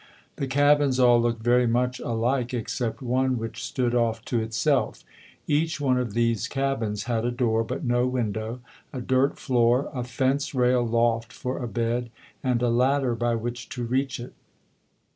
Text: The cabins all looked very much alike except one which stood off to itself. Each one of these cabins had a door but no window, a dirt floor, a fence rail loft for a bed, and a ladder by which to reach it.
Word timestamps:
The 0.37 0.47
cabins 0.47 0.99
all 0.99 1.21
looked 1.21 1.43
very 1.43 1.67
much 1.67 1.99
alike 1.99 2.55
except 2.55 3.03
one 3.03 3.37
which 3.37 3.63
stood 3.63 3.93
off 3.93 4.25
to 4.25 4.39
itself. 4.41 5.03
Each 5.45 5.79
one 5.79 5.99
of 5.99 6.15
these 6.15 6.47
cabins 6.47 7.03
had 7.03 7.23
a 7.23 7.29
door 7.29 7.63
but 7.63 7.83
no 7.83 8.07
window, 8.07 8.61
a 8.91 8.99
dirt 8.99 9.37
floor, 9.37 9.91
a 9.93 10.03
fence 10.03 10.55
rail 10.55 10.83
loft 10.83 11.31
for 11.31 11.61
a 11.63 11.67
bed, 11.67 12.09
and 12.43 12.63
a 12.63 12.69
ladder 12.71 13.13
by 13.13 13.35
which 13.35 13.69
to 13.77 13.83
reach 13.83 14.19
it. 14.19 14.33